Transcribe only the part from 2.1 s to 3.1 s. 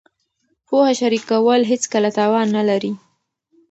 تاوان نه لري.